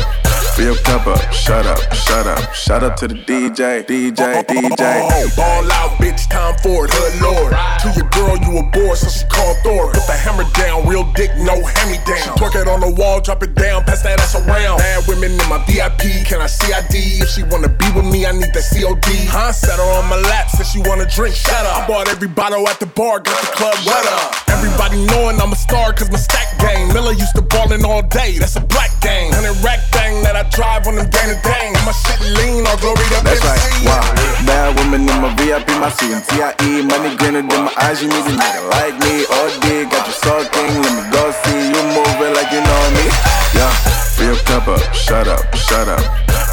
[0.57, 2.55] Cup up, shut up, shut up.
[2.55, 5.37] Shout out to the DJ, DJ, DJ.
[5.37, 7.53] Ball out, bitch, time for it, good lord.
[7.85, 9.93] To your girl, you a bore, so she called Thor.
[9.93, 12.39] Put the hammer down, real dick, no hand me down.
[12.41, 14.79] Twerk it on the wall, drop it down, pass that ass around.
[14.79, 17.21] Bad women in my VIP, can I CID?
[17.21, 19.29] If she wanna be with me, I need that COD.
[19.29, 19.53] Huh?
[19.53, 21.85] Set her on my lap, said she wanna drink, shut up.
[21.85, 24.33] I bought every bottle at the bar, got the club wet up.
[24.49, 26.89] Everybody knowing I'm a star, cause my stack game.
[26.95, 29.33] Miller used to ballin' all day, that's a black game.
[29.33, 31.73] Hundred rack thing that I drive on them gang to dang.
[31.87, 34.03] My shit lean, all glory to That's right, wow.
[34.45, 36.87] Bad woman in my VIP, my CMTIE.
[36.87, 39.25] Money greener than my eyes, you need a nigga like me.
[39.27, 43.07] OD, got you sulking, let me go see you moving like you know me.
[43.55, 43.73] Yeah,
[44.15, 46.05] fill your cup up, shut up, shut up.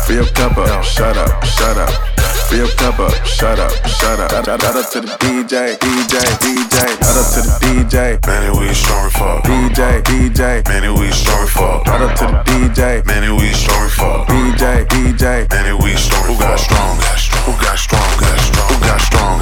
[0.05, 2.12] Fill your cup up, shut up, shut up.
[2.53, 4.29] Cup up, shut up, shut up.
[4.45, 6.85] Shout out to the DJ, DJ, DJ.
[7.01, 8.21] Shout out to the DJ.
[8.27, 9.43] Man, we strong fuck.
[9.43, 10.61] DJ, DJ.
[10.69, 11.83] Man, we strong fuck.
[11.87, 13.03] Shout out to the DJ.
[13.07, 14.27] Man, we strong fuck.
[14.27, 15.49] DJ, DJ.
[15.49, 16.25] Man, we strong.
[16.29, 16.93] Who got strong?
[16.93, 18.05] Who got strong?
[18.05, 19.39] Who got strong?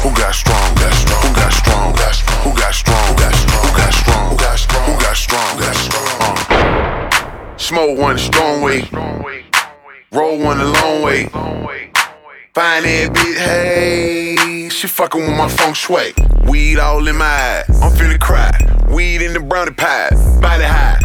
[0.00, 0.72] Who got strong?
[0.72, 1.20] Who got strong?
[1.20, 2.40] Who got strong?
[2.40, 3.04] Who got strong?
[3.04, 3.60] Who got strong?
[3.60, 4.24] Who got strong?
[4.24, 5.44] Who got strong?
[5.52, 6.36] Who got strong?
[6.48, 7.56] Uh.
[7.58, 8.88] Smoke one strong way.
[10.12, 11.28] Roll one a long way.
[12.54, 16.14] Find that bitch, hey, she fucking with my feng shui.
[16.48, 18.52] Weed all in my eyes, I'm finna cry.
[18.88, 21.00] Weed in the brownie pies, body high.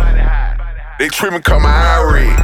[1.00, 2.40] They treat me cut my eye red.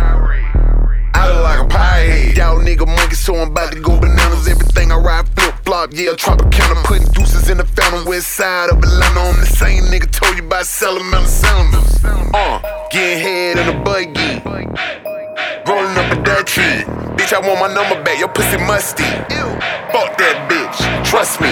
[1.14, 2.34] I look like a pie.
[2.36, 4.48] Y'all nigga monkey, so I'm about to go bananas.
[4.48, 6.84] Everything I ride flip flop, yeah, Tropicana.
[6.84, 9.20] Putting deuces in the fountain, west side of Atlanta.
[9.20, 12.04] I'm the same nigga told you about Salamander Sounders.
[12.34, 14.42] Uh, getting head in a buggy.
[15.68, 16.86] Rolling up a dirt tree.
[17.18, 18.20] Bitch, I want my number back.
[18.20, 19.04] Your pussy musty.
[19.34, 19.50] Ew.
[19.90, 20.78] Fuck that bitch.
[21.04, 21.50] Trust me.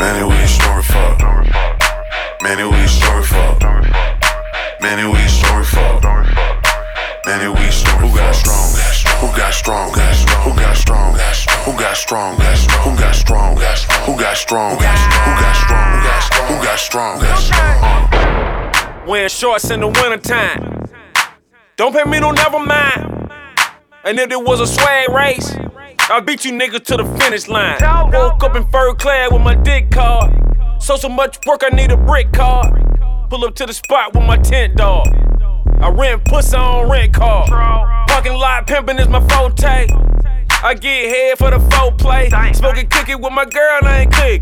[0.00, 1.20] Man, we strong as fuck.
[2.40, 3.60] Man, we strong as fuck.
[4.80, 6.00] Man, we strong as fuck.
[7.26, 8.00] Man, we strong.
[8.00, 8.72] Who got strong?
[9.20, 9.92] Who got strong?
[10.42, 11.12] Who got strong?
[11.68, 12.36] Who got strong?
[12.36, 13.76] Who got strong?
[14.06, 14.76] Who got strong?
[14.76, 16.48] Who got strong?
[16.48, 17.20] Who got strong?
[17.22, 19.04] Uh.
[19.06, 20.81] Wearing shorts in the wintertime.
[21.82, 23.28] Don't pay me no never mind.
[24.04, 25.52] And if it was a swag race,
[26.02, 27.78] I'll beat you niggas to the finish line.
[28.12, 30.32] Woke up in fur clad with my dick card.
[30.78, 32.72] So so much work, I need a brick card.
[33.30, 35.08] Pull up to the spot with my tent dog.
[35.80, 37.48] I rent pussy on rent car.
[38.06, 39.88] Parking lot pimping is my forte.
[40.64, 42.30] I get head for the faux play.
[42.52, 44.40] Smoking cookie with my girl, I ain't cookie.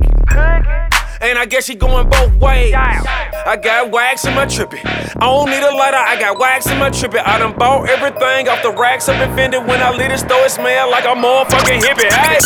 [1.23, 2.75] And I guess she going both ways.
[2.75, 4.81] I got wax in my trippy.
[4.85, 7.23] I don't need a lighter, I got wax in my trippy.
[7.25, 9.67] I done bought everything off the racks up and fended.
[9.67, 12.13] When I leave the store, it smell like a motherfucking hippie.
[12.13, 12.39] Hey!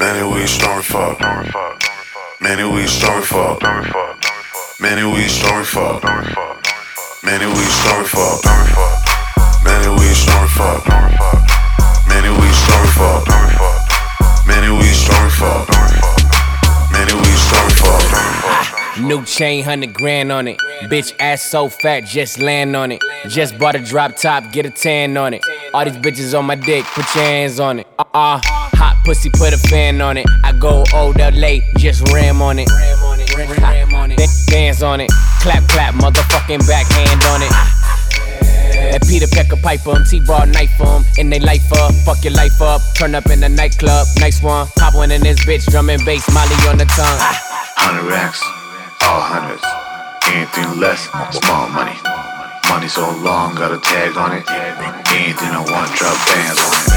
[0.00, 1.20] Man, we strong as fuck.
[2.40, 3.62] Man, we strong as fuck.
[4.80, 6.02] Man, we strong as fuck.
[7.22, 8.44] Man, we strong as fuck.
[9.64, 11.57] Man, we strong as fuck.
[12.08, 13.28] Man, we strong as fuck.
[14.46, 15.68] Man, we strong as fuck.
[16.92, 19.00] Man, we strong fuck.
[19.00, 20.58] New chain, hundred grand on it.
[20.84, 23.02] Bitch ass so fat, just land on it.
[23.28, 25.42] Just bought a drop top, get a tan on it.
[25.72, 27.86] All these bitches on my dick, put your hands on it.
[27.98, 30.26] Uh uh, hot pussy, put a fan on it.
[30.44, 32.68] I go old LA, just ram on it.
[32.70, 33.84] Ha,
[34.48, 37.87] Dance on it, clap clap, motherfucking backhand on it.
[38.88, 42.60] That Peter Pecker pipe 'em, T-ball knife 'em, and they life up, fuck your life
[42.60, 42.80] up.
[42.94, 44.66] Turn up in the nightclub, nice one.
[44.78, 47.20] Pop one in this bitch, drum and bass, Molly on the tongue.
[47.76, 48.40] Hundred racks,
[49.02, 49.62] all hundreds.
[50.32, 51.96] Anything less, small money.
[52.68, 54.44] Money so long, got a tag on it.
[55.12, 56.88] Anything I want, drop bands on it.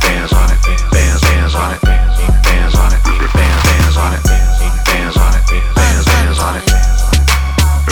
[0.00, 1.80] Bands on it, bands, bands on it.
[1.82, 3.02] Bands on it, bands, bands on it.
[3.02, 4.22] Bands on it, bands, on it.
[4.86, 5.01] Bands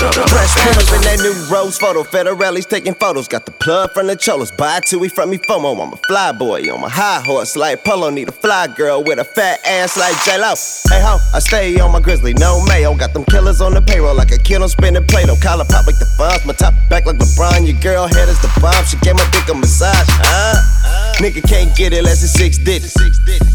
[0.00, 2.02] pillars on in that new rose photo.
[2.02, 3.28] Federelli's taking photos.
[3.28, 4.50] Got the plug from the cholos.
[4.50, 5.80] Buy two, we from me FOMO.
[5.80, 8.10] I'm a fly boy on my high horse like Polo.
[8.10, 10.54] Need a fly girl with a fat ass like J-Lo.
[10.88, 12.94] Hey ho, I stay on my grizzly, no mayo.
[12.94, 15.36] Got them killers on the payroll like a kid on spinning Play-Doh.
[15.42, 17.66] Collar pop like the funds, my top back like LeBron.
[17.66, 18.84] Your girl head is the bomb.
[18.84, 20.06] She gave my dick a massage.
[20.08, 21.09] Huh?
[21.20, 22.96] Nigga can't get it less than six digits.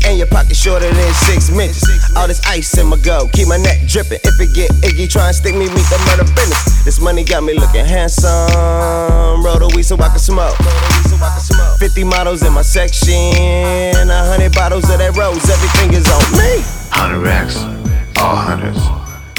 [0.05, 1.81] And your pocket shorter than six minutes.
[2.15, 4.19] All this ice in my go, keep my neck dripping.
[4.23, 6.85] If it get icky, try and stick me, meet the murder business.
[6.85, 8.29] This money got me looking handsome.
[9.41, 10.53] Roll the weed so I can smoke.
[11.79, 13.17] 50 models in my section.
[13.17, 16.61] A hundred bottles of that rose, everything is on me.
[16.93, 17.57] Hundred racks,
[18.21, 18.77] all hundreds.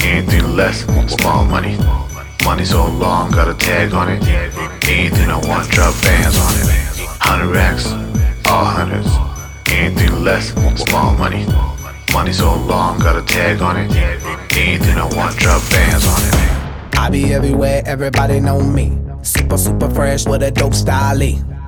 [0.02, 0.82] Anything less,
[1.14, 1.78] small money.
[2.44, 4.20] Money so long, got a tag on it.
[4.82, 6.95] Anything I want, drop bands on it.
[7.26, 7.86] Hundred racks,
[8.46, 9.08] all hundreds.
[9.68, 11.44] Anything less, small money.
[12.12, 13.90] Money so long, got a tag on it.
[14.56, 16.98] Anything I want, drop bands on it.
[16.98, 18.96] I be everywhere, everybody know me.
[19.22, 21.20] Super, super fresh with a dope style.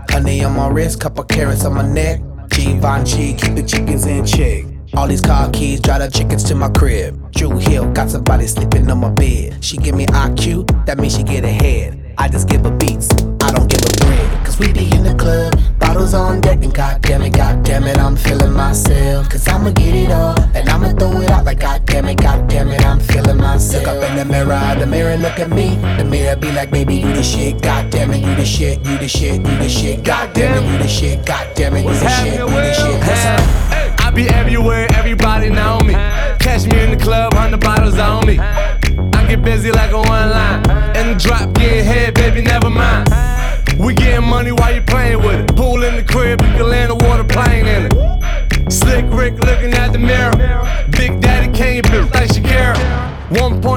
[0.09, 2.21] Honey on my wrist, couple carats on my neck.
[2.51, 4.65] Givenchy, keep the chickens in check.
[4.95, 7.33] All these car keys, drive the chickens to my crib.
[7.33, 9.63] Drew Hill, got somebody sleeping on my bed.
[9.63, 12.15] She give me IQ, that means she get ahead.
[12.17, 13.11] I just give her beats,
[13.43, 14.28] I don't give a bread.
[14.59, 19.29] Be in the club, bottles on deck, and goddamn it, goddamn it, I'm feeling myself.
[19.29, 22.85] Cause I'ma get it all, and I'ma throw it out like goddamn it, goddamn it,
[22.85, 23.85] I'm feeling myself.
[23.85, 25.77] Look up in the mirror, the mirror look at me.
[25.97, 29.07] The mirror be like, baby, you the shit, goddamn it, you the shit, you the
[29.07, 32.47] shit, you the shit, goddamn it, you the shit, goddamn it, you the shit, you
[32.49, 34.01] the shit.
[34.01, 35.95] I be everywhere, everybody know me.
[36.41, 38.41] Catch me in the club, hundred bottles on me.
[38.41, 40.59] I get busy like a one line.
[40.97, 42.58] In the drop, getting head, baby, never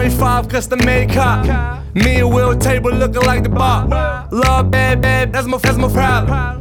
[0.10, 1.46] 1.5 custom made cop.
[1.94, 3.88] Me and Will table looking like the bar.
[4.32, 6.61] Love bad, bad, that's my, that's my problem.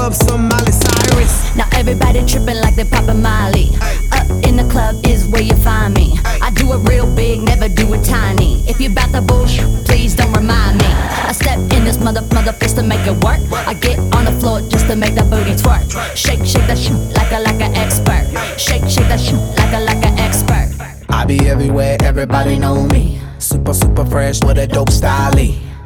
[0.09, 1.55] some Miley Cyrus.
[1.55, 3.69] Now everybody tripping like they poppin' Molly.
[4.11, 6.17] Up in the club is where you find me.
[6.41, 8.63] I do it real big, never do it tiny.
[8.67, 10.87] If you bout the bullshit, please don't remind me.
[11.29, 13.39] I step in this mother mother fist to make it work.
[13.53, 15.85] I get on the floor just to make that booty twerk.
[16.15, 18.25] Shake, shake that shit like a like an expert.
[18.59, 20.69] Shake, shake that shit like a like an expert.
[21.09, 23.21] I be everywhere, everybody know me.
[23.37, 25.31] Super, super fresh with a dope style.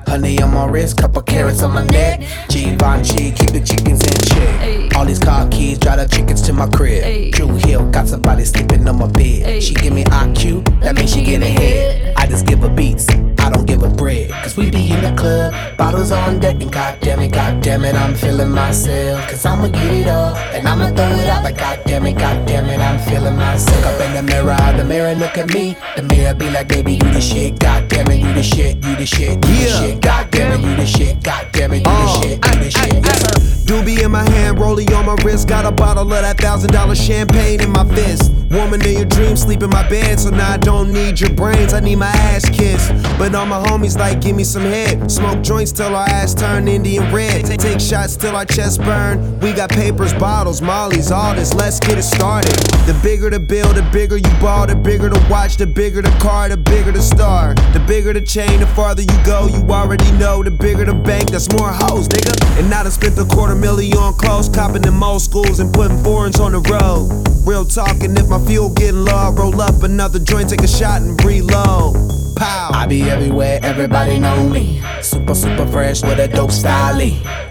[0.07, 2.21] Honey on my wrist, couple carats on my neck.
[2.49, 4.95] Givenchy, keep the chickens in check.
[4.95, 7.33] All these car keys, drive the chickens to my crib.
[7.33, 9.61] Drew Hill, got somebody sleeping on my bed.
[9.61, 12.13] She give me IQ, that means she get ahead.
[12.17, 13.07] I just give her beats,
[13.45, 14.31] I don't give her bread.
[14.31, 18.15] Cause we be in the club, bottles on deck, and goddamn it, goddamn it, I'm
[18.15, 19.29] feeling myself.
[19.29, 22.79] Cause I'ma get it all, and I'ma throw it out like goddamn it, goddamn it,
[22.79, 23.77] I'm feeling myself.
[23.77, 25.77] Look up in the mirror, the mirror look at me.
[25.95, 29.05] The mirror be like, baby, you the shit, goddamn it, you the shit, you the
[29.05, 32.45] shit, you the shit, goddamn it, you the shit, goddamn it, you the uh, shit,
[32.45, 33.54] you the shit.
[33.65, 35.47] Doobie in my hand, rollie on my wrist.
[35.47, 38.31] Got a bottle of that thousand dollar champagne in my fist.
[38.51, 40.19] Woman in your dreams, sleep in my bed.
[40.19, 42.91] So now I don't need your brains, I need my ass kissed.
[43.17, 45.11] But all my homies like, give me some head.
[45.11, 47.45] Smoke joints till our ass turn Indian red.
[47.45, 49.39] Take shots till our chest burn.
[49.39, 51.53] We got papers, bottles, mollies, all this.
[51.55, 52.53] Let's get it started.
[52.85, 54.67] The bigger the bill, the bigger you ball.
[54.67, 57.55] The bigger the watch, the bigger the car, the bigger the star.
[57.73, 59.47] The bigger the chain, the farther you go.
[59.47, 60.43] You already know.
[60.43, 62.59] The bigger the bank, that's more hoes, nigga.
[62.59, 66.01] And now I spent a quarter million on clothes, copping in most schools and putting
[66.03, 67.09] foreigns on the road.
[67.47, 71.01] Real talking, if my fuel getting low, I roll up another joint, take a shot
[71.01, 71.95] and reload.
[72.35, 72.71] Pow.
[72.73, 74.81] I be everywhere, everybody know me.
[75.01, 76.99] Super, super fresh with a dope style.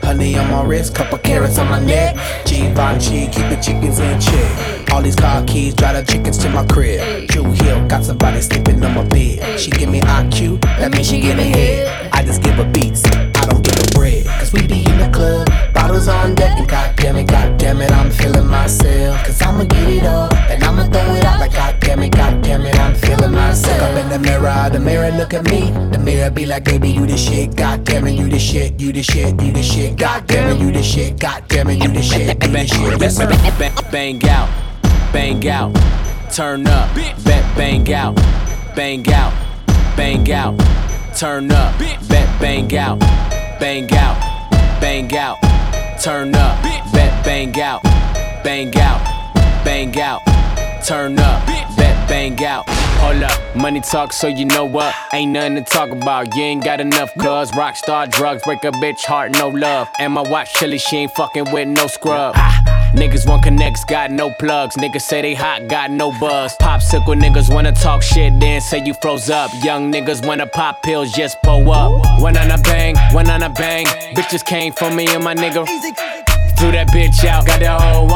[0.03, 2.17] Honey on my wrist, couple carats on my neck.
[2.45, 4.84] Givenchy, keep the chickens in check.
[4.95, 7.27] All these car keys, drive the chickens to my crib.
[7.27, 9.59] Drew Hill, got somebody sleeping on my bed.
[9.59, 12.11] She give me IQ, that means she give get ahead.
[12.13, 14.25] I just give her beats, I don't give her bread.
[14.39, 18.09] Cause we be in the club, bottles on deck, and goddamn it, goddamn it, I'm
[18.09, 19.27] feeling myself.
[19.27, 22.79] Cause I'ma get it all, and I'ma throw it out like goddamn it, goddamn it,
[22.79, 23.81] I'm feeling myself.
[23.81, 25.73] Look up in the mirror, the mirror look at me.
[25.91, 29.03] The mirror be like, baby, you the shit, goddamn it, you the shit, you the
[29.03, 32.53] shit, you the shit, goddamn it, you the shit, goddamn it, you the shit, you
[32.53, 33.01] the shit.
[33.01, 33.91] Yes, sir.
[33.91, 34.49] Bang out,
[35.15, 35.73] bang out,
[36.29, 36.93] turn up,
[37.25, 38.17] bet bang out,
[38.75, 39.33] bang out,
[39.97, 40.59] bang out,
[41.17, 42.99] turn up, bet bang out,
[43.61, 44.19] bang out,
[44.81, 45.39] bang out,
[46.03, 46.61] turn up,
[46.93, 47.81] bet bang out,
[48.43, 50.21] bang out, bang out,
[50.85, 52.65] turn up, bet bang out.
[52.69, 54.95] Hold up, money talk, so you know what?
[55.13, 56.35] Ain't nothing to talk about.
[56.35, 57.53] You ain't got enough, cuz.
[57.53, 59.89] Rockstar drugs break a bitch heart, no love.
[60.01, 62.35] And my watch chilly, she ain't fucking with no scrub.
[62.95, 64.77] Niggas want connects, got no plugs.
[64.77, 66.57] Niggas say they hot, got no buzz.
[66.59, 69.51] Popsicle niggas wanna talk shit, then say you froze up.
[69.65, 72.21] Young niggas wanna pop pills, just pull up.
[72.21, 73.87] One on a bang, one on a bang.
[74.15, 75.67] Bitches came for me and my nigga.
[76.57, 78.14] Threw that bitch out, got one way.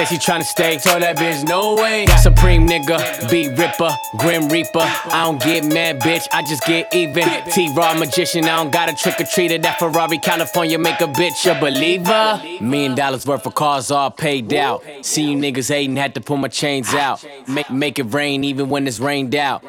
[0.00, 2.06] Said she tryna stay, told that bitch no way.
[2.22, 4.80] Supreme nigga, beat ripper, grim reaper.
[4.80, 7.28] I don't get mad, bitch, I just get even.
[7.52, 9.60] T Raw magician, I don't got a trick or treat treater.
[9.60, 12.40] That Ferrari, California, make a bitch a believer.
[12.64, 14.82] Million dollars worth of cars all paid out.
[15.02, 17.22] See you niggas hating, had to pull my chains out.
[17.46, 19.62] Make, make it rain even when it's rained out.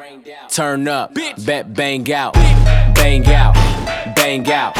[0.48, 1.12] Turn up,
[1.44, 2.32] bet bang out,
[2.94, 3.52] bang out,
[4.16, 4.78] bang out.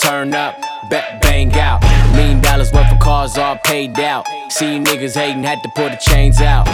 [0.00, 2.05] Turn up, bet bang out.
[2.16, 4.26] Million dollars worth of cars all paid out.
[4.48, 6.66] See niggas hating, had to pull the chains out.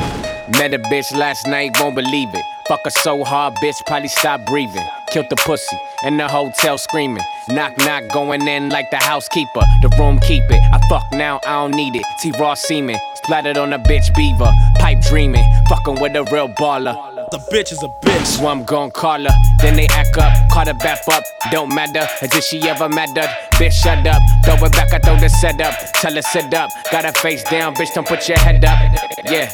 [0.59, 2.45] Met a bitch last night, won't believe it.
[2.69, 4.87] Fuck her so hard, bitch, probably stop breathing.
[5.11, 7.25] Killed the pussy in the hotel screaming.
[7.49, 9.63] Knock, knock, going in like the housekeeper.
[9.83, 10.63] The room keep it.
[10.73, 12.05] I fuck now, I don't need it.
[12.21, 14.51] T Raw semen, splattered on a bitch beaver.
[14.79, 17.12] Pipe dreaming, fucking with a real baller.
[17.33, 18.27] The bitch is a bitch.
[18.27, 19.31] So I'm gon' call her.
[19.63, 21.25] Then they act up, call her back up.
[21.51, 23.31] Don't matter, as if she ever mattered.
[23.53, 24.21] Bitch, shut up.
[24.45, 25.73] Throw it back, I throw the set up.
[25.95, 26.69] Tell her sit up.
[26.91, 28.79] Got her face down, bitch, don't put your head up.
[29.25, 29.51] Yeah.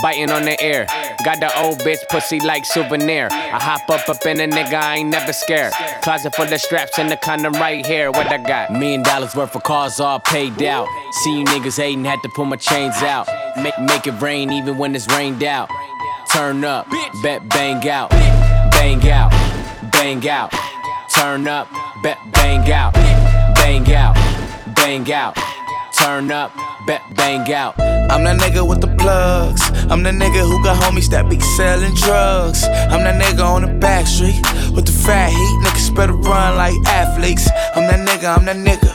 [0.00, 0.86] Biting on the air.
[1.22, 3.28] Got the old bitch pussy like souvenir.
[3.30, 5.74] I hop up up in a nigga, I ain't never scared.
[6.02, 8.10] Closet full of straps and the condom right here.
[8.10, 8.72] What I got?
[8.72, 10.88] Million dollars worth of cars all paid out.
[11.22, 13.28] See you niggas hating, had to pull my chains out.
[13.58, 15.68] Make, make it rain even when it's rained out.
[16.32, 16.88] Turn up,
[17.22, 18.08] bet bang out,
[18.72, 19.30] bang out,
[19.92, 20.50] bang out.
[21.14, 21.68] Turn up,
[22.02, 22.94] bet bang out,
[23.54, 24.14] bang out,
[24.74, 25.36] bang out.
[25.92, 26.50] Turn up,
[26.86, 27.78] bet bang out.
[28.10, 29.60] I'm that nigga with the plugs.
[29.90, 32.64] I'm the nigga who got homies that be selling drugs.
[32.64, 34.40] I'm that nigga on the back street
[34.74, 35.60] with the fat heat.
[35.64, 37.46] Niggas better run like athletes.
[37.76, 38.91] I'm that nigga, I'm that nigga.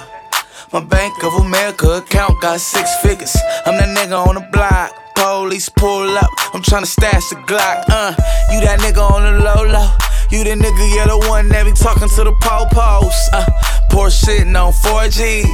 [0.73, 3.33] My Bank of America account got six figures.
[3.65, 4.91] I'm that nigga on the block.
[5.15, 6.29] Police pull up.
[6.53, 7.85] I'm tryna stash the Glock.
[7.87, 8.11] Uh,
[8.51, 9.87] you that nigga on the low low.
[10.29, 13.29] You the nigga, yeah, the one that be talking to the po-pos.
[13.31, 13.47] Uh,
[13.89, 15.47] poor shitting on 4Gs.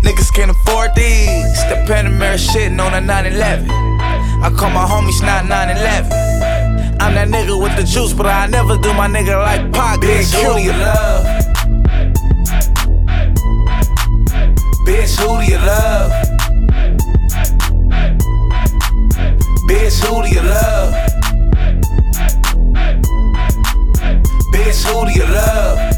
[0.00, 1.60] Niggas can't afford these.
[1.68, 3.68] The Panamera shitting on a 911.
[3.68, 6.96] I call my homies not 911.
[6.98, 10.00] I'm that nigga with the juice, but I never do my nigga like Pac.
[10.00, 10.08] Do
[10.58, 11.47] you love?
[14.98, 16.10] Bitch, who do you love?
[19.68, 20.92] Bitch, who do you love?
[24.52, 25.97] Bitch, who do you love?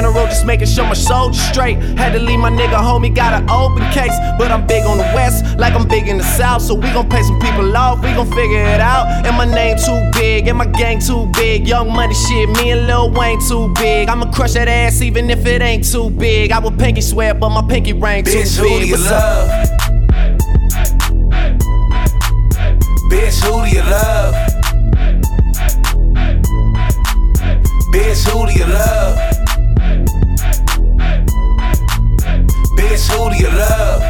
[0.00, 1.76] general, just making sure my soldiers straight.
[2.00, 4.16] Had to leave my nigga homie, got an open case.
[4.38, 6.62] But I'm big on the west, like I'm big in the south.
[6.62, 9.06] So we gon' pay some people off, we gon' figure it out.
[9.26, 11.68] And my name too big, and my gang too big.
[11.68, 14.08] Young money shit, me and Lil Wayne too big.
[14.08, 16.52] I'ma crush that ass even if it ain't too big.
[16.52, 18.80] I would pinky swear, but my pinky ring too Bitch, who big.
[18.82, 19.50] do you What's love?
[19.50, 19.66] up?
[23.10, 24.34] Bitch, who do you love?
[27.92, 29.39] Bitch, who do you love?
[32.90, 34.02] Bitch, who do you love?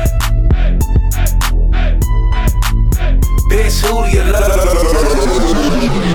[3.51, 6.10] Bitch, who do you love?